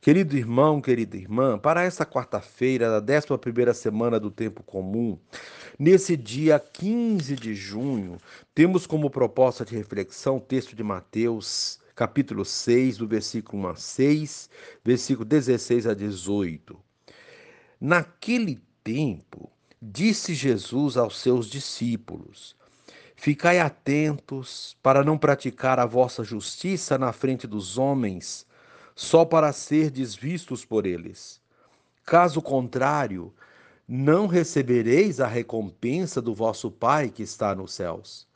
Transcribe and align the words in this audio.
Querido 0.00 0.36
irmão, 0.36 0.80
querida 0.80 1.16
irmã, 1.16 1.58
para 1.58 1.82
esta 1.82 2.06
quarta-feira, 2.06 3.00
da 3.00 3.14
11 3.14 3.74
semana 3.74 4.20
do 4.20 4.30
tempo 4.30 4.62
comum, 4.62 5.18
nesse 5.78 6.16
dia 6.16 6.60
15 6.60 7.34
de 7.34 7.54
junho, 7.54 8.18
temos 8.54 8.86
como 8.86 9.10
proposta 9.10 9.64
de 9.64 9.74
reflexão 9.74 10.36
o 10.36 10.40
texto 10.40 10.76
de 10.76 10.82
Mateus, 10.84 11.80
capítulo 11.96 12.44
6, 12.44 12.98
do 12.98 13.08
versículo 13.08 13.64
1 13.64 13.68
a 13.68 13.74
6, 13.74 14.50
versículo 14.84 15.24
16 15.24 15.86
a 15.88 15.94
18. 15.94 16.78
Naquele 17.80 18.60
tempo, 18.84 19.50
disse 19.82 20.34
Jesus 20.34 20.96
aos 20.96 21.18
seus 21.18 21.48
discípulos: 21.48 22.54
Ficai 23.16 23.58
atentos 23.58 24.76
para 24.82 25.02
não 25.02 25.18
praticar 25.18 25.80
a 25.80 25.86
vossa 25.86 26.22
justiça 26.22 26.96
na 26.96 27.12
frente 27.12 27.46
dos 27.46 27.76
homens, 27.76 28.46
só 28.96 29.26
para 29.26 29.52
ser 29.52 29.90
desvistos 29.90 30.64
por 30.64 30.86
eles. 30.86 31.38
Caso 32.02 32.40
contrário, 32.40 33.32
não 33.86 34.26
recebereis 34.26 35.20
a 35.20 35.26
recompensa 35.26 36.22
do 36.22 36.34
vosso 36.34 36.70
Pai 36.70 37.10
que 37.10 37.22
está 37.22 37.54
nos 37.54 37.74
céus. 37.74 38.26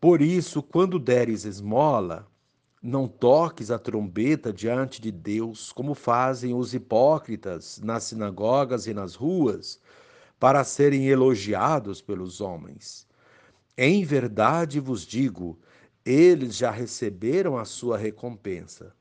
Por 0.00 0.22
isso, 0.22 0.62
quando 0.62 1.00
deres 1.00 1.44
esmola, 1.44 2.28
não 2.80 3.08
toques 3.08 3.70
a 3.70 3.78
trombeta 3.78 4.52
diante 4.52 5.00
de 5.00 5.10
Deus, 5.10 5.72
como 5.72 5.94
fazem 5.94 6.54
os 6.54 6.74
hipócritas 6.74 7.80
nas 7.82 8.04
sinagogas 8.04 8.86
e 8.86 8.94
nas 8.94 9.16
ruas, 9.16 9.80
para 10.38 10.64
serem 10.64 11.08
elogiados 11.08 12.00
pelos 12.00 12.40
homens. 12.40 13.06
Em 13.76 14.04
verdade 14.04 14.78
vos 14.78 15.06
digo, 15.06 15.58
eles 16.04 16.56
já 16.56 16.70
receberam 16.70 17.56
a 17.56 17.64
sua 17.64 17.96
recompensa. 17.96 18.94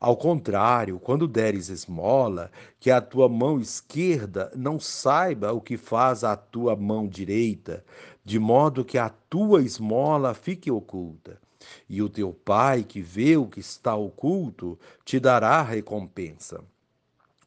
Ao 0.00 0.16
contrário, 0.16 0.98
quando 0.98 1.28
deres 1.28 1.68
esmola, 1.68 2.50
que 2.80 2.90
a 2.90 3.02
tua 3.02 3.28
mão 3.28 3.60
esquerda 3.60 4.50
não 4.56 4.80
saiba 4.80 5.52
o 5.52 5.60
que 5.60 5.76
faz 5.76 6.24
a 6.24 6.34
tua 6.34 6.74
mão 6.74 7.06
direita, 7.06 7.84
de 8.24 8.38
modo 8.38 8.82
que 8.82 8.96
a 8.96 9.10
tua 9.10 9.62
esmola 9.62 10.32
fique 10.32 10.70
oculta. 10.70 11.38
E 11.86 12.00
o 12.00 12.08
teu 12.08 12.32
pai, 12.32 12.82
que 12.82 13.02
vê 13.02 13.36
o 13.36 13.46
que 13.46 13.60
está 13.60 13.94
oculto, 13.94 14.78
te 15.04 15.20
dará 15.20 15.60
recompensa. 15.60 16.64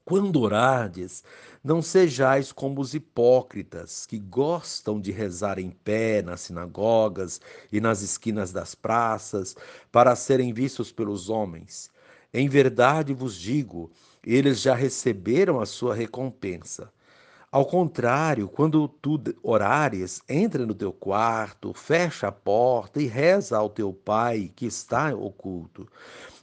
Quando 0.05 0.39
orardes, 0.39 1.23
não 1.63 1.81
sejais 1.81 2.51
como 2.51 2.81
os 2.81 2.93
hipócritas, 2.93 4.05
que 4.05 4.19
gostam 4.19 5.01
de 5.01 5.11
rezar 5.11 5.57
em 5.57 5.71
pé 5.71 6.21
nas 6.21 6.41
sinagogas 6.41 7.41
e 7.71 7.81
nas 7.81 8.03
esquinas 8.03 8.51
das 8.51 8.75
praças, 8.75 9.55
para 9.91 10.15
serem 10.15 10.53
vistos 10.53 10.91
pelos 10.91 11.29
homens. 11.29 11.91
Em 12.33 12.49
verdade 12.49 13.13
vos 13.13 13.35
digo, 13.35 13.91
eles 14.25 14.59
já 14.59 14.73
receberam 14.73 15.59
a 15.59 15.65
sua 15.65 15.93
recompensa. 15.93 16.91
Ao 17.51 17.63
contrário, 17.63 18.49
quando 18.49 18.87
tu 18.87 19.21
orares, 19.43 20.19
entra 20.27 20.65
no 20.65 20.73
teu 20.73 20.91
quarto, 20.91 21.71
fecha 21.71 22.29
a 22.29 22.31
porta 22.31 22.99
e 22.99 23.05
reza 23.05 23.55
ao 23.55 23.69
teu 23.69 23.93
pai 23.93 24.51
que 24.55 24.65
está 24.65 25.13
oculto. 25.13 25.87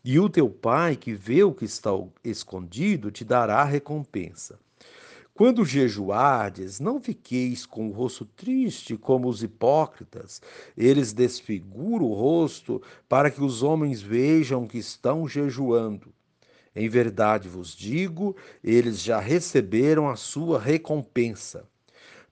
E 0.05 0.21
o 0.21 0.29
teu 0.29 0.49
pai 0.49 0.95
que 0.95 1.13
vê 1.13 1.43
o 1.43 1.53
que 1.53 1.65
está 1.65 1.91
escondido 2.23 3.11
te 3.11 3.25
dará 3.25 3.65
recompensa. 3.65 4.57
Quando 5.35 5.65
jejuardes, 5.65 6.81
não 6.81 7.01
fiqueis 7.01 7.65
com 7.65 7.89
o 7.89 7.93
rosto 7.93 8.25
triste 8.25 8.97
como 8.97 9.29
os 9.29 9.43
hipócritas. 9.43 10.43
Eles 10.77 11.13
desfiguram 11.13 12.05
o 12.05 12.15
rosto 12.15 12.83
para 13.09 13.31
que 13.31 13.43
os 13.43 13.63
homens 13.63 14.03
vejam 14.03 14.67
que 14.67 14.79
estão 14.79 15.27
jejuando. 15.27 16.13
Em 16.75 16.89
verdade 16.89 17.49
vos 17.49 17.75
digo, 17.75 18.37
eles 18.63 19.01
já 19.03 19.19
receberam 19.19 20.09
a 20.09 20.17
sua 20.17 20.59
recompensa. 20.59 21.65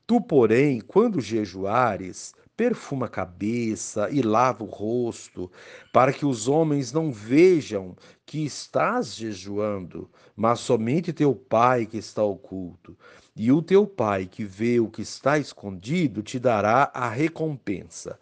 Tu, 0.06 0.20
porém, 0.20 0.80
quando 0.80 1.20
jejuares, 1.20 2.34
perfuma 2.58 3.06
a 3.06 3.08
cabeça 3.08 4.10
e 4.10 4.20
lava 4.20 4.64
o 4.64 4.66
rosto, 4.66 5.48
para 5.92 6.12
que 6.12 6.26
os 6.26 6.48
homens 6.48 6.92
não 6.92 7.12
vejam 7.12 7.96
que 8.26 8.44
estás 8.44 9.14
jejuando, 9.14 10.10
mas 10.34 10.58
somente 10.58 11.12
teu 11.12 11.36
Pai 11.36 11.86
que 11.86 11.98
está 11.98 12.24
oculto. 12.24 12.98
E 13.36 13.52
o 13.52 13.62
teu 13.62 13.86
Pai 13.86 14.26
que 14.26 14.44
vê 14.44 14.80
o 14.80 14.90
que 14.90 15.02
está 15.02 15.38
escondido 15.38 16.20
te 16.20 16.40
dará 16.40 16.90
a 16.92 17.08
recompensa. 17.08 18.18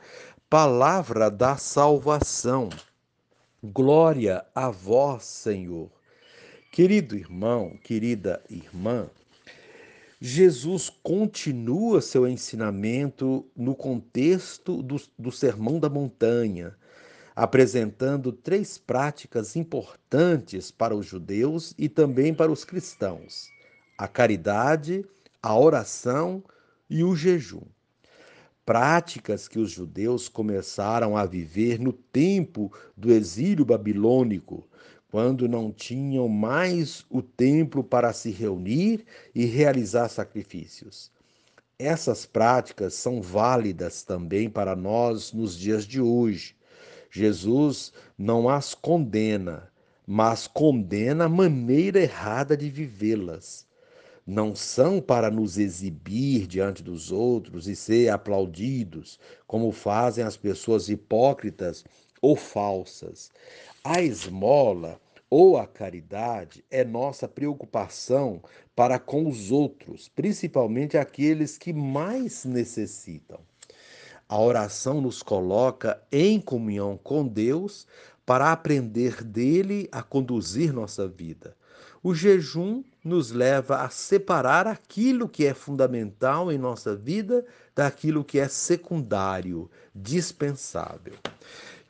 Palavra 0.51 1.31
da 1.31 1.57
salvação. 1.57 2.69
Glória 3.65 4.45
a 4.55 4.69
vós, 4.69 5.25
Senhor. 5.25 5.91
Querido 6.71 7.17
irmão, 7.17 7.79
querida 7.83 8.43
irmã, 8.51 9.09
Jesus 10.29 10.91
continua 11.05 12.01
seu 12.01 12.27
ensinamento 12.27 13.47
no 13.57 13.77
contexto 13.77 14.83
do, 14.83 15.01
do 15.17 15.31
Sermão 15.31 15.79
da 15.79 15.89
Montanha, 15.89 16.75
apresentando 17.37 18.33
três 18.33 18.77
práticas 18.77 19.55
importantes 19.55 20.73
para 20.73 20.97
os 20.97 21.07
judeus 21.07 21.77
e 21.79 21.89
também 21.89 22.35
para 22.35 22.51
os 22.51 22.65
cristãos: 22.65 23.49
a 23.97 24.09
caridade, 24.09 25.05
a 25.41 25.57
oração 25.57 26.43
e 26.91 27.05
o 27.05 27.15
jejum. 27.15 27.63
Práticas 28.65 29.47
que 29.47 29.61
os 29.61 29.71
judeus 29.71 30.29
começaram 30.29 31.17
a 31.17 31.25
viver 31.25 31.79
no 31.79 31.93
tempo 31.93 32.73
do 32.97 33.13
exílio 33.13 33.65
babilônico, 33.65 34.69
quando 35.11 35.49
não 35.49 35.71
tinham 35.71 36.29
mais 36.29 37.05
o 37.09 37.23
templo 37.23 37.83
para 37.85 38.13
se 38.13 38.31
reunir 38.31 39.05
e 39.35 39.45
realizar 39.45 40.09
sacrifícios. 40.09 41.11
Essas 41.79 42.25
práticas 42.25 42.95
são 42.95 43.21
válidas 43.21 44.03
também 44.03 44.49
para 44.49 44.75
nós 44.75 45.33
nos 45.33 45.57
dias 45.57 45.85
de 45.85 46.01
hoje. 46.01 46.57
Jesus 47.11 47.93
não 48.19 48.49
as 48.49 48.75
condena, 48.75 49.71
mas 50.07 50.47
condena 50.47 51.27
a 51.27 51.29
maneira 51.29 52.01
errada 52.01 52.57
de 52.57 52.71
vivê-las. 52.71 53.67
Não 54.27 54.57
são 54.57 55.01
para 55.01 55.31
nos 55.31 55.57
exibir 55.57 56.47
diante 56.47 56.83
dos 56.83 57.13
outros 57.13 57.69
e 57.69 57.77
ser 57.77 58.09
aplaudidos, 58.09 59.21
como 59.47 59.71
fazem 59.71 60.25
as 60.25 60.37
pessoas 60.37 60.89
hipócritas 60.89 61.85
ou 62.27 62.35
falsas. 62.35 63.31
A 63.85 64.03
esmola 64.03 65.01
ou 65.31 65.57
a 65.57 65.65
caridade 65.65 66.65
é 66.69 66.85
nossa 66.85 67.29
preocupação 67.29 68.43
para 68.75 68.99
com 68.99 69.29
os 69.29 69.53
outros, 69.53 70.09
principalmente 70.09 70.99
aqueles 70.99 71.57
que 71.57 71.73
mais 71.73 72.45
necessitam. 72.45 73.39
A 74.29 74.41
oração 74.41 75.01
nos 75.01 75.23
coloca 75.23 76.03
em 76.11 76.41
comunhão 76.41 76.99
com 77.01 77.25
Deus 77.25 77.87
para 78.25 78.51
aprender 78.51 79.23
dele 79.23 79.89
a 79.93 80.03
conduzir 80.03 80.73
nossa 80.73 81.07
vida. 81.07 81.57
O 82.03 82.13
jejum 82.13 82.83
nos 83.05 83.31
leva 83.31 83.83
a 83.83 83.89
separar 83.89 84.67
aquilo 84.67 85.29
que 85.29 85.47
é 85.47 85.55
fundamental 85.55 86.51
em 86.51 86.59
nossa 86.59 86.97
vida 86.97 87.47
daquilo 87.73 88.25
que 88.25 88.41
é 88.41 88.49
secundário, 88.49 89.71
dispensável. 89.95 91.15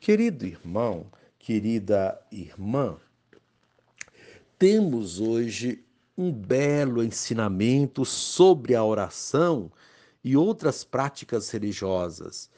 Querido 0.06 0.46
irmão, 0.46 1.06
querida 1.36 2.16
irmã, 2.30 2.96
temos 4.56 5.18
hoje 5.18 5.84
um 6.16 6.30
belo 6.30 7.02
ensinamento 7.02 8.04
sobre 8.04 8.76
a 8.76 8.84
oração 8.84 9.68
e 10.22 10.36
outras 10.36 10.84
práticas 10.84 11.50
religiosas. 11.50 12.48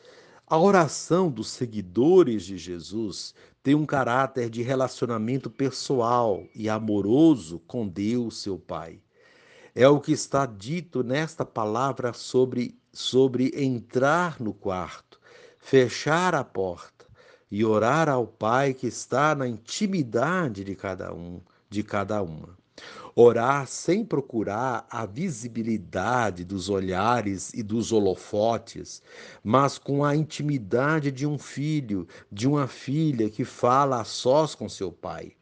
A 0.46 0.58
oração 0.58 1.30
dos 1.30 1.48
seguidores 1.48 2.44
de 2.44 2.58
Jesus 2.58 3.34
tem 3.62 3.74
um 3.74 3.86
caráter 3.86 4.50
de 4.50 4.60
relacionamento 4.60 5.48
pessoal 5.48 6.46
e 6.54 6.68
amoroso 6.68 7.60
com 7.60 7.88
Deus, 7.88 8.42
seu 8.42 8.58
Pai. 8.58 9.00
É 9.74 9.88
o 9.88 10.02
que 10.02 10.12
está 10.12 10.44
dito 10.44 11.02
nesta 11.02 11.46
palavra 11.46 12.12
sobre, 12.12 12.78
sobre 12.92 13.52
entrar 13.56 14.38
no 14.38 14.52
quarto, 14.52 15.18
fechar 15.58 16.34
a 16.34 16.44
porta 16.44 16.97
e 17.50 17.64
orar 17.64 18.08
ao 18.08 18.26
Pai 18.26 18.74
que 18.74 18.86
está 18.86 19.34
na 19.34 19.48
intimidade 19.48 20.64
de 20.64 20.74
cada 20.74 21.12
um, 21.14 21.40
de 21.68 21.82
cada 21.82 22.22
uma. 22.22 22.56
Orar 23.14 23.66
sem 23.66 24.04
procurar 24.04 24.86
a 24.88 25.04
visibilidade 25.04 26.44
dos 26.44 26.68
olhares 26.68 27.52
e 27.52 27.62
dos 27.62 27.90
holofotes, 27.90 29.02
mas 29.42 29.76
com 29.78 30.04
a 30.04 30.14
intimidade 30.14 31.10
de 31.10 31.26
um 31.26 31.36
filho, 31.36 32.06
de 32.30 32.46
uma 32.46 32.68
filha 32.68 33.28
que 33.28 33.44
fala 33.44 34.00
a 34.00 34.04
sós 34.04 34.54
com 34.54 34.68
seu 34.68 34.92
pai. 34.92 35.32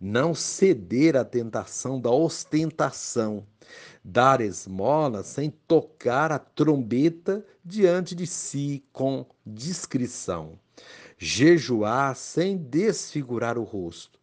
Não 0.00 0.32
ceder 0.32 1.16
à 1.16 1.24
tentação 1.24 2.00
da 2.00 2.10
ostentação, 2.10 3.44
dar 4.04 4.40
esmola 4.40 5.24
sem 5.24 5.50
tocar 5.50 6.30
a 6.30 6.38
trombeta 6.38 7.44
diante 7.64 8.14
de 8.14 8.28
si 8.28 8.84
com 8.92 9.26
discrição 9.44 10.56
jejuar 11.18 12.14
sem 12.14 12.56
desfigurar 12.56 13.58
o 13.58 13.64
rosto, 13.64 14.18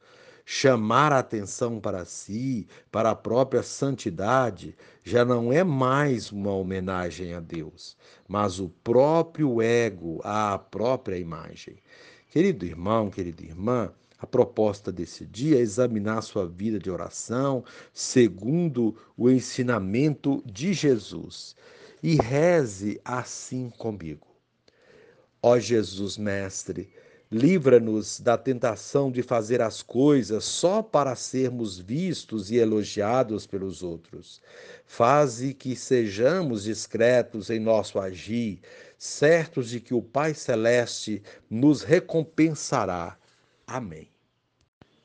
chamar 0.45 1.11
a 1.11 1.19
atenção 1.19 1.79
para 1.79 2.05
si, 2.05 2.67
para 2.91 3.11
a 3.11 3.15
própria 3.15 3.61
santidade, 3.61 4.75
já 5.03 5.25
não 5.25 5.51
é 5.51 5.63
mais 5.63 6.31
uma 6.31 6.51
homenagem 6.51 7.33
a 7.33 7.39
Deus, 7.39 7.97
mas 8.27 8.59
o 8.59 8.69
próprio 8.69 9.61
ego 9.61 10.21
à 10.23 10.57
própria 10.57 11.17
imagem. 11.17 11.77
Querido 12.29 12.65
irmão, 12.65 13.09
querida 13.09 13.43
irmã, 13.43 13.91
a 14.17 14.27
proposta 14.27 14.91
desse 14.91 15.25
dia 15.25 15.57
é 15.57 15.61
examinar 15.61 16.21
sua 16.21 16.47
vida 16.47 16.79
de 16.79 16.89
oração 16.89 17.63
segundo 17.93 18.95
o 19.17 19.29
ensinamento 19.29 20.41
de 20.45 20.73
Jesus. 20.73 21.55
E 22.01 22.15
reze 22.15 22.99
assim 23.03 23.69
comigo. 23.69 24.34
Ó 25.47 25.59
Jesus 25.59 26.17
Mestre, 26.17 26.89
livra-nos 27.31 28.19
da 28.19 28.35
tentação 28.35 29.11
de 29.11 29.21
fazer 29.21 29.61
as 29.61 29.83
coisas 29.83 30.43
só 30.43 30.81
para 30.81 31.15
sermos 31.15 31.77
vistos 31.77 32.49
e 32.49 32.55
elogiados 32.55 33.45
pelos 33.45 33.83
outros. 33.83 34.41
Faze 34.87 35.53
que 35.53 35.75
sejamos 35.75 36.63
discretos 36.63 37.51
em 37.51 37.59
nosso 37.59 37.99
agir, 37.99 38.59
certos 38.97 39.69
de 39.69 39.79
que 39.79 39.93
o 39.93 40.01
Pai 40.01 40.33
Celeste 40.33 41.21
nos 41.47 41.83
recompensará. 41.83 43.15
Amém. 43.67 44.09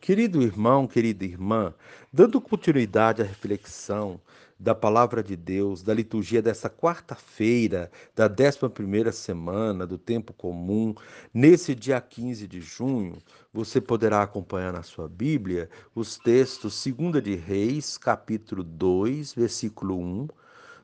Querido 0.01 0.41
irmão, 0.41 0.87
querida 0.87 1.23
irmã, 1.23 1.75
dando 2.11 2.41
continuidade 2.41 3.21
à 3.21 3.27
reflexão 3.27 4.19
da 4.61 4.75
palavra 4.75 5.23
de 5.23 5.35
Deus, 5.35 5.83
da 5.83 5.95
liturgia 5.95 6.43
dessa 6.43 6.69
quarta-feira, 6.69 7.91
da 8.15 8.27
11 8.27 9.11
semana 9.11 9.87
do 9.87 9.97
tempo 9.97 10.35
comum, 10.35 10.95
nesse 11.33 11.75
dia 11.75 11.99
15 11.99 12.47
de 12.47 12.61
junho, 12.61 13.17
você 13.55 13.81
poderá 13.81 14.23
acompanhar 14.23 14.71
na 14.71 14.83
sua 14.83 15.09
Bíblia 15.09 15.71
os 15.95 16.19
textos 16.19 16.85
2 16.85 17.23
de 17.23 17.35
Reis, 17.37 17.97
capítulo 17.97 18.63
2, 18.63 19.33
versículo 19.33 19.99
1, 19.99 20.29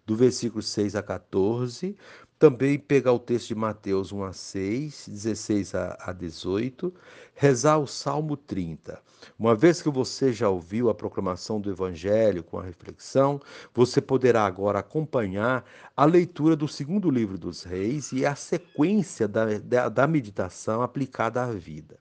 do 0.06 0.16
versículo 0.16 0.62
6 0.62 0.96
a 0.96 1.02
14, 1.02 1.94
também 2.38 2.78
pegar 2.78 3.12
o 3.12 3.18
texto 3.18 3.48
de 3.48 3.54
Mateus 3.54 4.12
1 4.12 4.24
a 4.24 4.32
6, 4.32 5.08
16 5.08 5.74
a 5.74 6.12
18, 6.12 6.92
rezar 7.34 7.78
o 7.78 7.86
Salmo 7.86 8.36
30. 8.36 9.00
Uma 9.38 9.54
vez 9.54 9.80
que 9.80 9.88
você 9.88 10.32
já 10.32 10.48
ouviu 10.48 10.90
a 10.90 10.94
proclamação 10.94 11.60
do 11.60 11.70
Evangelho 11.70 12.42
com 12.42 12.58
a 12.58 12.62
reflexão, 12.62 13.40
você 13.74 14.00
poderá 14.00 14.44
agora 14.44 14.80
acompanhar 14.80 15.64
a 15.96 16.04
leitura 16.04 16.54
do 16.54 16.68
segundo 16.68 17.10
livro 17.10 17.38
dos 17.38 17.62
reis 17.62 18.12
e 18.12 18.26
a 18.26 18.34
sequência 18.34 19.26
da, 19.26 19.58
da, 19.58 19.88
da 19.88 20.06
meditação 20.06 20.82
aplicada 20.82 21.42
à 21.42 21.50
vida. 21.52 21.98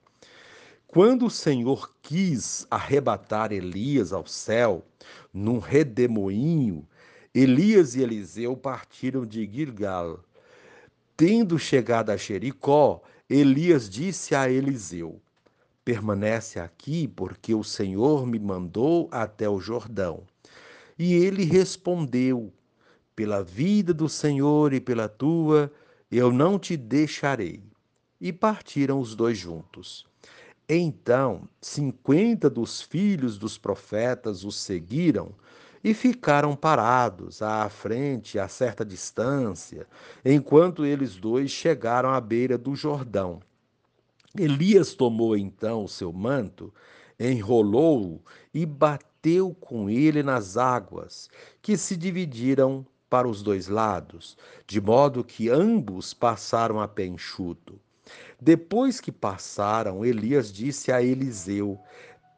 Quando 0.86 1.26
o 1.26 1.32
Senhor 1.32 1.94
quis 2.02 2.66
arrebatar 2.70 3.52
Elias 3.52 4.14
ao 4.14 4.26
céu, 4.26 4.86
num 5.34 5.60
redemoinho, 5.60 6.88
Elias 7.36 7.96
e 7.96 8.02
Eliseu 8.02 8.56
partiram 8.56 9.26
de 9.26 9.46
Gilgal. 9.46 10.24
Tendo 11.18 11.60
chegado 11.60 12.10
a 12.12 12.16
Jericó, 12.16 13.04
Elias 13.30 13.90
disse 13.90 14.34
a 14.34 14.50
Eliseu: 14.50 15.20
Permanece 15.84 16.62
aqui, 16.62 17.10
porque 17.10 17.54
o 17.54 17.62
Senhor 17.62 18.26
me 18.26 18.40
mandou 18.40 19.10
até 19.12 19.50
o 19.50 19.60
Jordão. 19.60 20.24
E 20.98 21.14
ele 21.14 21.44
respondeu: 21.44 22.54
Pela 23.14 23.44
vida 23.44 23.94
do 23.94 24.08
Senhor 24.08 24.72
e 24.72 24.80
pela 24.80 25.10
tua, 25.10 25.70
eu 26.10 26.32
não 26.32 26.58
te 26.58 26.78
deixarei. 26.78 27.62
E 28.22 28.32
partiram 28.32 28.98
os 28.98 29.14
dois 29.14 29.38
juntos. 29.38 30.06
Então, 30.70 31.50
cinquenta 31.60 32.50
dos 32.50 32.82
filhos 32.82 33.38
dos 33.38 33.58
profetas 33.58 34.46
os 34.46 34.56
seguiram 34.56 35.34
e 35.86 35.94
ficaram 35.94 36.56
parados 36.56 37.44
à 37.44 37.70
frente, 37.70 38.40
a 38.40 38.48
certa 38.48 38.84
distância, 38.84 39.86
enquanto 40.26 40.84
eles 40.84 41.16
dois 41.16 41.52
chegaram 41.52 42.10
à 42.10 42.20
beira 42.20 42.58
do 42.58 42.76
Jordão. 42.76 43.40
Elias 44.36 44.96
tomou 44.96 45.38
então 45.38 45.84
o 45.84 45.88
seu 45.88 46.12
manto, 46.12 46.74
enrolou-o 47.20 48.20
e 48.52 48.66
bateu 48.66 49.54
com 49.54 49.88
ele 49.88 50.24
nas 50.24 50.58
águas, 50.58 51.30
que 51.62 51.78
se 51.78 51.96
dividiram 51.96 52.84
para 53.08 53.28
os 53.28 53.44
dois 53.44 53.68
lados, 53.68 54.36
de 54.66 54.82
modo 54.82 55.24
que 55.24 55.50
ambos 55.50 56.16
passaram 56.16 56.82
a 56.82 56.88
pé 56.88 57.06
enxuto. 57.06 57.80
Depois 58.42 59.00
que 59.00 59.12
passaram, 59.12 60.04
Elias 60.04 60.52
disse 60.52 60.92
a 60.92 61.04
Eliseu: 61.04 61.80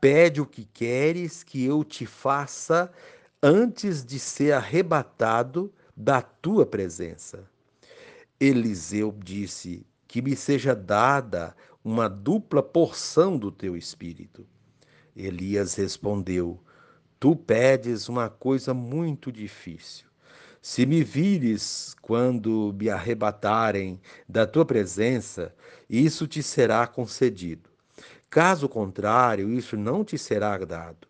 Pede 0.02 0.42
o 0.42 0.46
que 0.46 0.66
queres 0.66 1.44
que 1.44 1.64
eu 1.64 1.82
te 1.86 2.06
faça 2.06 2.92
antes 3.42 4.04
de 4.04 4.20
ser 4.20 4.54
arrebatado 4.54 5.72
da 5.96 6.22
tua 6.22 6.66
presença. 6.66 7.44
Eliseu 8.40 9.16
disse: 9.24 9.86
Que 10.08 10.22
me 10.22 10.36
seja 10.36 10.76
dada 10.76 11.56
uma 11.84 12.08
dupla 12.08 12.62
porção 12.64 13.38
do 13.38 13.52
teu 13.52 13.76
espírito. 13.76 14.46
Elias 15.16 15.76
respondeu: 15.76 16.60
Tu 17.20 17.36
pedes 17.36 18.10
uma 18.10 18.30
coisa 18.30 18.74
muito 18.74 19.32
difícil. 19.32 20.08
Se 20.62 20.86
me 20.86 21.04
vires 21.04 21.96
quando 22.02 22.76
me 22.78 22.90
arrebatarem 22.90 24.02
da 24.28 24.46
tua 24.46 24.66
presença, 24.66 25.56
isso 25.90 26.28
te 26.28 26.44
será 26.44 26.86
concedido. 26.86 27.70
Caso 28.30 28.68
contrário, 28.68 29.50
isso 29.50 29.78
não 29.78 30.04
te 30.04 30.18
será 30.18 30.58
dado. 30.58 31.08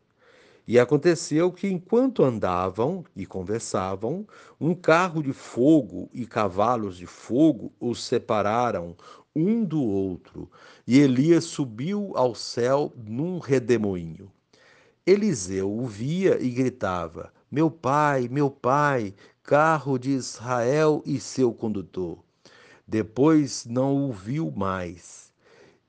E 0.68 0.78
aconteceu 0.78 1.50
que, 1.50 1.68
enquanto 1.68 2.24
andavam 2.24 3.06
e 3.16 3.25
conversavam, 3.25 4.28
um 4.60 4.75
carro 4.75 5.24
de 5.24 5.31
fogo 5.31 6.10
e 6.14 6.25
cavalos 6.25 6.98
de 6.98 7.06
fogo 7.06 7.72
os 7.80 8.04
separaram 8.04 8.94
um 9.34 9.64
do 9.64 9.81
outro, 9.81 10.50
e 10.86 11.00
Elias 11.00 11.46
subiu 11.46 12.12
ao 12.16 12.36
céu 12.36 12.92
num 12.98 13.40
redemoinho. 13.40 14.31
Eliseu 15.06 15.72
o 15.72 15.86
via 15.86 16.42
e 16.42 16.50
gritava: 16.50 17.31
Meu 17.50 17.72
pai, 17.72 18.28
meu 18.28 18.50
pai, 18.50 19.14
carro 19.44 19.98
de 19.98 20.10
Israel 20.10 21.02
e 21.06 21.18
seu 21.19 21.54
condutor. 21.54 22.18
Depois 22.86 23.66
não 23.66 24.10
o 24.10 24.12
viu 24.12 24.52
mais. 24.52 25.31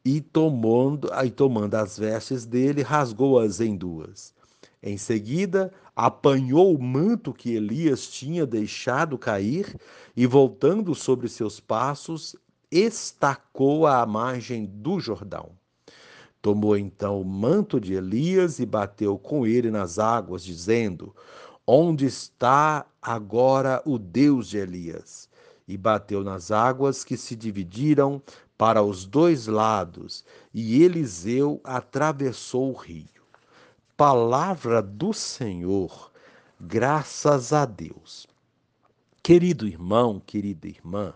E 0.05 0.21
tomando, 0.21 1.09
aí 1.13 1.31
tomando 1.31 1.75
as 1.75 1.99
vestes 1.99 2.47
dele, 2.47 2.83
rasgou-as 2.83 3.61
em 3.61 3.77
duas. 3.77 4.38
Em 4.83 4.97
seguida, 4.97 5.73
apanhou 5.95 6.73
o 6.73 6.81
manto 6.81 7.33
que 7.33 7.55
Elias 7.55 8.07
tinha 8.07 8.47
deixado 8.47 9.19
cair 9.19 9.77
e, 10.17 10.25
voltando 10.25 10.95
sobre 10.95 11.29
seus 11.29 11.59
passos, 11.59 12.37
estacou 12.71 13.87
à 13.89 14.07
margem 14.07 14.67
do 14.67 15.01
Jordão. 15.01 15.51
Tomou 16.41 16.77
então 16.77 17.21
o 17.21 17.25
manto 17.25 17.81
de 17.81 17.95
Elias 17.95 18.61
e 18.61 18.67
bateu 18.67 19.19
com 19.19 19.45
ele 19.45 19.69
nas 19.69 19.99
águas, 19.99 20.45
dizendo: 20.45 21.15
Onde 21.67 22.07
está 22.07 22.87
agora 23.03 23.83
o 23.85 23.99
Deus 23.99 24.49
de 24.49 24.59
Elias? 24.59 25.29
E 25.67 25.77
bateu 25.77 26.23
nas 26.23 26.53
águas 26.53 27.03
que 27.03 27.17
se 27.17 27.35
dividiram 27.35 28.23
para 28.57 28.81
os 28.81 29.05
dois 29.05 29.49
lados, 29.49 30.25
e 30.55 30.83
Eliseu 30.83 31.61
atravessou 31.65 32.71
o 32.71 32.77
rio 32.77 33.18
palavra 33.99 34.81
do 34.81 35.13
Senhor, 35.13 36.13
graças 36.61 37.53
a 37.53 37.65
Deus. 37.65 38.29
Querido 39.21 39.67
irmão, 39.67 40.23
querida 40.25 40.69
irmã, 40.69 41.13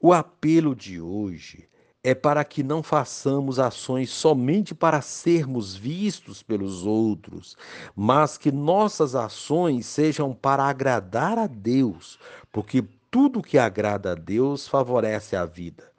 o 0.00 0.10
apelo 0.14 0.74
de 0.74 0.98
hoje 0.98 1.68
é 2.02 2.14
para 2.14 2.42
que 2.42 2.62
não 2.62 2.82
façamos 2.82 3.58
ações 3.58 4.08
somente 4.08 4.74
para 4.74 5.02
sermos 5.02 5.76
vistos 5.76 6.42
pelos 6.42 6.86
outros, 6.86 7.54
mas 7.94 8.38
que 8.38 8.50
nossas 8.50 9.14
ações 9.14 9.84
sejam 9.84 10.32
para 10.32 10.64
agradar 10.64 11.38
a 11.38 11.46
Deus, 11.46 12.18
porque 12.50 12.82
tudo 13.10 13.42
que 13.42 13.58
agrada 13.58 14.12
a 14.12 14.14
Deus 14.14 14.66
favorece 14.66 15.36
a 15.36 15.44
vida. 15.44 15.90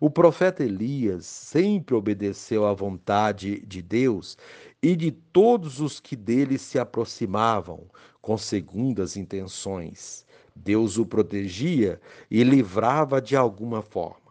O 0.00 0.08
profeta 0.08 0.62
Elias 0.62 1.26
sempre 1.26 1.92
obedeceu 1.92 2.64
à 2.64 2.72
vontade 2.72 3.60
de 3.66 3.82
Deus 3.82 4.38
e 4.82 4.94
de 4.94 5.10
todos 5.10 5.80
os 5.80 5.98
que 5.98 6.14
dele 6.14 6.58
se 6.58 6.78
aproximavam 6.78 7.86
com 8.20 8.38
segundas 8.38 9.16
intenções. 9.16 10.24
Deus 10.54 10.98
o 10.98 11.06
protegia 11.06 12.00
e 12.30 12.42
livrava 12.42 13.20
de 13.20 13.36
alguma 13.36 13.82
forma. 13.82 14.28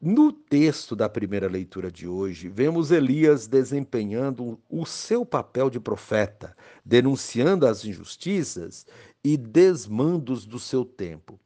No 0.00 0.30
texto 0.30 0.94
da 0.94 1.08
primeira 1.08 1.48
leitura 1.48 1.90
de 1.90 2.06
hoje, 2.06 2.46
vemos 2.50 2.90
Elias 2.90 3.46
desempenhando 3.46 4.60
o 4.68 4.84
seu 4.84 5.24
papel 5.24 5.70
de 5.70 5.80
profeta, 5.80 6.54
denunciando 6.84 7.66
as 7.66 7.86
injustiças 7.86 8.86
e 9.24 9.34
desmandos 9.34 10.44
do 10.44 10.58
seu 10.58 10.84
tempo. 10.84 11.40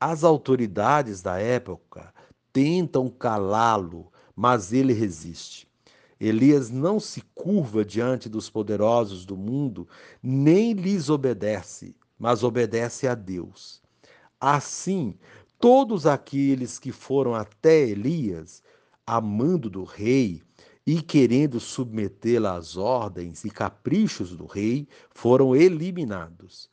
As 0.00 0.24
autoridades 0.24 1.22
da 1.22 1.38
época 1.38 2.12
tentam 2.52 3.08
calá-lo, 3.08 4.10
mas 4.34 4.72
ele 4.72 4.92
resiste. 4.92 5.69
Elias 6.20 6.68
não 6.68 7.00
se 7.00 7.22
curva 7.34 7.82
diante 7.82 8.28
dos 8.28 8.50
poderosos 8.50 9.24
do 9.24 9.38
mundo, 9.38 9.88
nem 10.22 10.74
lhes 10.74 11.08
obedece, 11.08 11.96
mas 12.18 12.42
obedece 12.42 13.08
a 13.08 13.14
Deus. 13.14 13.80
Assim, 14.38 15.14
todos 15.58 16.06
aqueles 16.06 16.78
que 16.78 16.92
foram 16.92 17.34
até 17.34 17.88
Elias, 17.88 18.62
amando 19.06 19.70
do 19.70 19.82
rei 19.82 20.42
e 20.86 21.00
querendo 21.00 21.58
submetê-la 21.58 22.54
às 22.54 22.76
ordens 22.76 23.44
e 23.44 23.50
caprichos 23.50 24.36
do 24.36 24.44
rei, 24.44 24.86
foram 25.10 25.56
eliminados. 25.56 26.68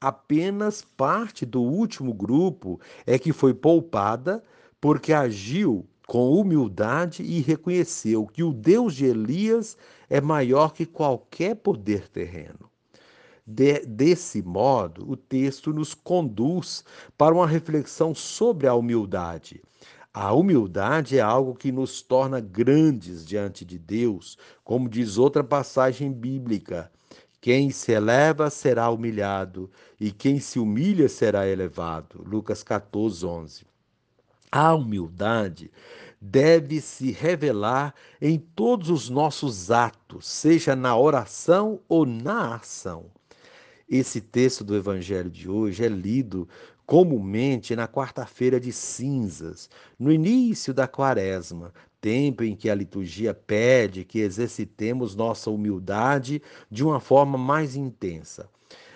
Apenas 0.00 0.82
parte 0.82 1.44
do 1.44 1.62
último 1.62 2.14
grupo 2.14 2.80
é 3.04 3.18
que 3.18 3.32
foi 3.32 3.52
poupada 3.52 4.42
porque 4.80 5.12
agiu 5.12 5.86
com 6.12 6.38
humildade 6.38 7.22
e 7.22 7.40
reconheceu 7.40 8.26
que 8.26 8.42
o 8.42 8.52
Deus 8.52 8.94
de 8.94 9.06
Elias 9.06 9.78
é 10.10 10.20
maior 10.20 10.74
que 10.74 10.84
qualquer 10.84 11.56
poder 11.56 12.06
terreno. 12.06 12.70
De, 13.46 13.78
desse 13.86 14.42
modo, 14.42 15.10
o 15.10 15.16
texto 15.16 15.72
nos 15.72 15.94
conduz 15.94 16.84
para 17.16 17.34
uma 17.34 17.46
reflexão 17.46 18.14
sobre 18.14 18.66
a 18.66 18.74
humildade. 18.74 19.62
A 20.12 20.34
humildade 20.34 21.16
é 21.16 21.22
algo 21.22 21.54
que 21.54 21.72
nos 21.72 22.02
torna 22.02 22.40
grandes 22.40 23.24
diante 23.24 23.64
de 23.64 23.78
Deus, 23.78 24.36
como 24.62 24.90
diz 24.90 25.16
outra 25.16 25.42
passagem 25.42 26.12
bíblica. 26.12 26.92
Quem 27.40 27.70
se 27.70 27.90
eleva 27.90 28.50
será 28.50 28.90
humilhado, 28.90 29.70
e 29.98 30.12
quem 30.12 30.38
se 30.40 30.58
humilha 30.58 31.08
será 31.08 31.48
elevado. 31.48 32.22
Lucas 32.22 32.62
14, 32.62 33.24
11. 33.24 33.71
A 34.54 34.74
humildade 34.74 35.70
deve 36.20 36.78
se 36.82 37.10
revelar 37.10 37.94
em 38.20 38.38
todos 38.38 38.90
os 38.90 39.08
nossos 39.08 39.70
atos, 39.70 40.26
seja 40.26 40.76
na 40.76 40.94
oração 40.94 41.80
ou 41.88 42.04
na 42.04 42.56
ação. 42.56 43.06
Esse 43.88 44.20
texto 44.20 44.62
do 44.62 44.76
Evangelho 44.76 45.30
de 45.30 45.48
hoje 45.48 45.82
é 45.82 45.88
lido 45.88 46.46
comumente 46.84 47.74
na 47.74 47.88
quarta-feira 47.88 48.60
de 48.60 48.72
cinzas, 48.72 49.70
no 49.98 50.12
início 50.12 50.74
da 50.74 50.86
quaresma, 50.86 51.72
tempo 51.98 52.44
em 52.44 52.54
que 52.54 52.68
a 52.68 52.74
liturgia 52.74 53.32
pede 53.32 54.04
que 54.04 54.18
exercitemos 54.18 55.16
nossa 55.16 55.50
humildade 55.50 56.42
de 56.70 56.84
uma 56.84 57.00
forma 57.00 57.38
mais 57.38 57.74
intensa. 57.74 58.50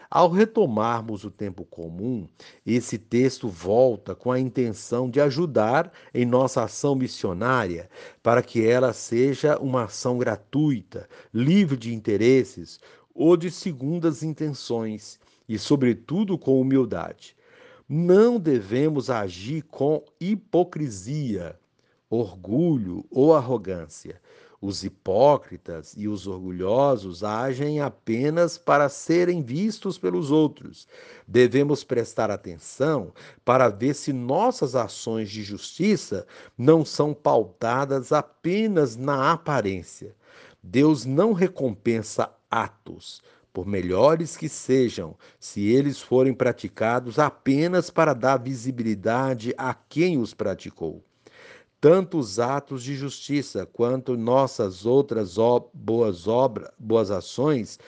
Ao 0.08 0.30
retomarmos 0.30 1.25
o 1.25 1.30
tempo 1.30 1.64
comum, 1.64 2.28
esse 2.64 2.96
texto 2.96 3.48
volta 3.48 4.14
com 4.14 4.30
a 4.30 4.38
intenção 4.38 5.10
de 5.10 5.20
ajudar 5.20 5.92
em 6.14 6.25
nossa 6.25 6.62
ação 6.62 6.94
missionária, 6.94 7.90
para 8.22 8.42
que 8.42 8.64
ela 8.64 8.92
seja 8.92 9.58
uma 9.58 9.84
ação 9.84 10.16
gratuita, 10.16 11.08
livre 11.34 11.76
de 11.76 11.92
interesses 11.92 12.78
ou 13.12 13.36
de 13.36 13.50
segundas 13.50 14.22
intenções 14.22 15.18
e, 15.48 15.58
sobretudo, 15.58 16.38
com 16.38 16.60
humildade. 16.60 17.34
Não 17.88 18.38
devemos 18.38 19.10
agir 19.10 19.62
com 19.62 20.04
hipocrisia, 20.20 21.58
orgulho 22.08 23.04
ou 23.10 23.34
arrogância. 23.34 24.20
Os 24.60 24.84
hipócritas 24.84 25.94
e 25.96 26.08
os 26.08 26.26
orgulhosos 26.26 27.22
agem 27.22 27.80
apenas 27.80 28.56
para 28.56 28.88
serem 28.88 29.42
vistos 29.42 29.98
pelos 29.98 30.30
outros. 30.30 30.88
Devemos 31.28 31.84
prestar 31.84 32.30
atenção 32.30 33.12
para 33.44 33.68
ver 33.68 33.94
se 33.94 34.12
nossas 34.12 34.75
ações 34.75 35.30
de 35.30 35.42
justiça 35.42 36.26
não 36.56 36.84
são 36.84 37.12
pautadas 37.12 38.12
apenas 38.12 38.96
na 38.96 39.32
aparência. 39.32 40.14
Deus 40.62 41.04
não 41.04 41.32
recompensa 41.32 42.32
atos, 42.50 43.22
por 43.52 43.66
melhores 43.66 44.36
que 44.36 44.48
sejam, 44.48 45.16
se 45.38 45.66
eles 45.66 46.00
forem 46.00 46.34
praticados 46.34 47.18
apenas 47.18 47.90
para 47.90 48.14
dar 48.14 48.38
visibilidade 48.38 49.54
a 49.56 49.75
quem 49.75 50.18
os 50.18 50.34
praticou 50.34 51.04
tanto 51.86 52.18
os 52.18 52.40
atos 52.40 52.82
de 52.82 52.96
justiça 52.96 53.64
quanto 53.64 54.16
nossas 54.16 54.84
outras 54.84 55.36
boas 55.72 56.26
obras, 56.26 56.68
boas 56.76 57.12
ações, 57.12 57.78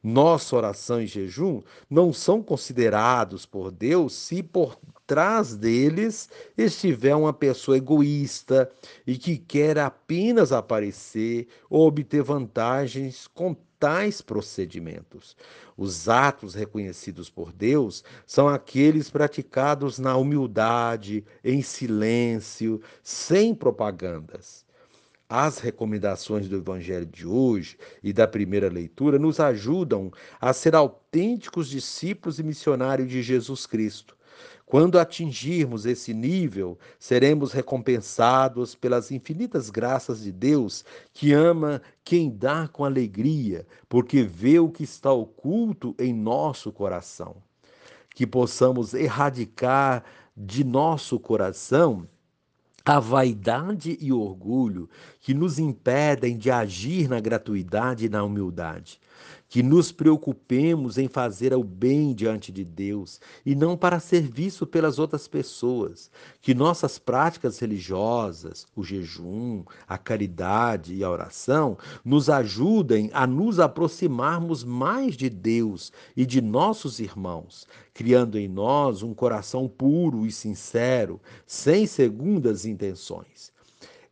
nossa 0.00 0.54
oração 0.54 1.02
e 1.02 1.08
jejum 1.08 1.60
não 1.90 2.12
são 2.12 2.40
considerados 2.40 3.44
por 3.44 3.72
Deus 3.72 4.12
se 4.12 4.44
por 4.44 4.78
trás 5.08 5.56
deles 5.56 6.30
estiver 6.56 7.16
uma 7.16 7.32
pessoa 7.32 7.76
egoísta 7.76 8.70
e 9.04 9.18
que 9.18 9.36
quer 9.36 9.76
apenas 9.76 10.52
aparecer 10.52 11.48
ou 11.68 11.84
obter 11.84 12.22
vantagens 12.22 13.26
com 13.26 13.56
tais 13.78 14.20
procedimentos. 14.20 15.36
Os 15.76 16.08
atos 16.08 16.54
reconhecidos 16.54 17.30
por 17.30 17.52
Deus 17.52 18.02
são 18.26 18.48
aqueles 18.48 19.10
praticados 19.10 19.98
na 19.98 20.16
humildade, 20.16 21.24
em 21.44 21.62
silêncio, 21.62 22.80
sem 23.02 23.54
propagandas. 23.54 24.66
As 25.28 25.58
recomendações 25.58 26.48
do 26.48 26.56
Evangelho 26.56 27.06
de 27.06 27.26
hoje 27.26 27.78
e 28.02 28.12
da 28.14 28.26
primeira 28.26 28.68
leitura 28.68 29.18
nos 29.18 29.38
ajudam 29.38 30.10
a 30.40 30.52
ser 30.52 30.74
autênticos 30.74 31.68
discípulos 31.68 32.38
e 32.38 32.42
missionários 32.42 33.08
de 33.08 33.22
Jesus 33.22 33.66
Cristo. 33.66 34.17
Quando 34.68 34.98
atingirmos 34.98 35.86
esse 35.86 36.12
nível, 36.12 36.78
seremos 36.98 37.52
recompensados 37.52 38.74
pelas 38.74 39.10
infinitas 39.10 39.70
graças 39.70 40.20
de 40.20 40.30
Deus, 40.30 40.84
que 41.14 41.32
ama 41.32 41.80
quem 42.04 42.28
dá 42.28 42.68
com 42.68 42.84
alegria, 42.84 43.66
porque 43.88 44.22
vê 44.22 44.58
o 44.58 44.68
que 44.68 44.84
está 44.84 45.10
oculto 45.10 45.94
em 45.98 46.12
nosso 46.12 46.70
coração. 46.70 47.36
Que 48.14 48.26
possamos 48.26 48.92
erradicar 48.92 50.04
de 50.36 50.62
nosso 50.62 51.18
coração 51.18 52.06
a 52.84 53.00
vaidade 53.00 53.96
e 53.98 54.12
orgulho 54.12 54.86
que 55.18 55.32
nos 55.32 55.58
impedem 55.58 56.36
de 56.36 56.50
agir 56.50 57.08
na 57.08 57.20
gratuidade 57.20 58.04
e 58.04 58.08
na 58.10 58.22
humildade 58.22 59.00
que 59.48 59.62
nos 59.62 59.90
preocupemos 59.90 60.98
em 60.98 61.08
fazer 61.08 61.54
o 61.54 61.64
bem 61.64 62.12
diante 62.12 62.52
de 62.52 62.64
Deus 62.64 63.18
e 63.46 63.54
não 63.54 63.76
para 63.76 63.98
ser 63.98 64.22
visto 64.22 64.66
pelas 64.66 64.98
outras 64.98 65.26
pessoas, 65.26 66.10
que 66.42 66.54
nossas 66.54 66.98
práticas 66.98 67.58
religiosas, 67.58 68.66
o 68.76 68.84
jejum, 68.84 69.64
a 69.86 69.96
caridade 69.96 70.94
e 70.94 71.02
a 71.02 71.10
oração, 71.10 71.78
nos 72.04 72.28
ajudem 72.28 73.10
a 73.14 73.26
nos 73.26 73.58
aproximarmos 73.58 74.62
mais 74.62 75.16
de 75.16 75.30
Deus 75.30 75.92
e 76.14 76.26
de 76.26 76.42
nossos 76.42 77.00
irmãos, 77.00 77.66
criando 77.94 78.38
em 78.38 78.48
nós 78.48 79.02
um 79.02 79.14
coração 79.14 79.66
puro 79.66 80.26
e 80.26 80.30
sincero, 80.30 81.20
sem 81.46 81.86
segundas 81.86 82.66
intenções. 82.66 83.50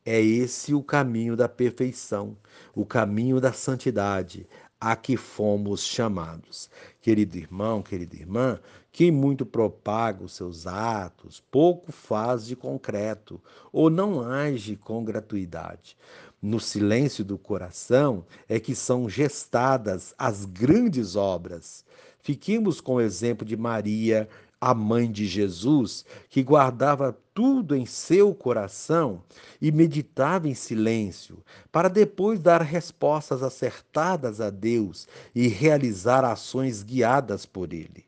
É 0.09 0.21
esse 0.21 0.73
o 0.73 0.85
caminho 0.85 1.37
da 1.37 1.49
perfeição, 1.49 2.37
o 2.73 2.87
caminho 2.87 3.40
da 3.40 3.52
santidade, 3.52 4.47
a 4.87 4.95
que 4.95 5.16
fomos 5.16 5.83
chamados. 5.83 6.71
Querido 7.00 7.37
irmão, 7.37 7.83
querida 7.83 8.14
irmã, 8.14 8.61
quem 8.93 9.11
muito 9.11 9.45
propaga 9.45 10.23
os 10.23 10.35
seus 10.35 10.64
atos, 10.64 11.43
pouco 11.50 11.90
faz 11.90 12.47
de 12.47 12.55
concreto 12.55 13.43
ou 13.73 13.90
não 13.90 14.23
age 14.23 14.76
com 14.76 15.05
gratuidade. 15.05 15.97
No 16.40 16.61
silêncio 16.61 17.25
do 17.25 17.37
coração 17.37 18.25
é 18.49 18.61
que 18.61 18.76
são 18.76 19.09
gestadas 19.09 20.14
as 20.16 20.45
grandes 20.45 21.16
obras. 21.16 21.85
Fiquemos 22.21 22.81
com 22.81 22.95
o 22.95 23.00
exemplo 23.00 23.45
de 23.45 23.57
Maria 23.57 24.28
a 24.60 24.75
mãe 24.75 25.10
de 25.10 25.26
Jesus, 25.26 26.04
que 26.28 26.42
guardava 26.42 27.16
tudo 27.34 27.76
em 27.76 27.84
seu 27.84 28.34
coração 28.34 29.22
e 29.60 29.70
meditava 29.70 30.48
em 30.48 30.54
silêncio, 30.54 31.42
para 31.70 31.88
depois 31.88 32.40
dar 32.40 32.62
respostas 32.62 33.42
acertadas 33.42 34.40
a 34.40 34.48
Deus 34.48 35.06
e 35.34 35.46
realizar 35.48 36.25
ações 36.25 36.82
guiadas 36.82 37.44
por 37.44 37.72
Ele. 37.72 38.06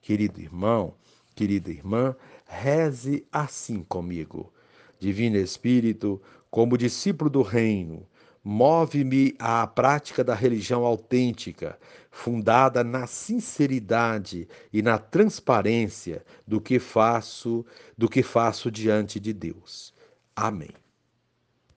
Querido 0.00 0.40
irmão, 0.40 0.94
querida 1.34 1.70
irmã, 1.70 2.16
reze 2.46 3.26
assim 3.30 3.82
comigo. 3.82 4.52
Divino 4.98 5.36
Espírito, 5.36 6.20
como 6.50 6.78
discípulo 6.78 7.28
do 7.28 7.42
Reino, 7.42 8.06
Move-me 8.44 9.34
à 9.38 9.66
prática 9.66 10.22
da 10.22 10.34
religião 10.34 10.84
autêntica, 10.84 11.78
fundada 12.10 12.84
na 12.84 13.06
sinceridade 13.06 14.46
e 14.70 14.82
na 14.82 14.98
transparência 14.98 16.22
do 16.46 16.60
que 16.60 16.78
faço, 16.78 17.64
do 17.96 18.06
que 18.06 18.22
faço 18.22 18.70
diante 18.70 19.18
de 19.18 19.32
Deus. 19.32 19.94
Amém. 20.36 20.83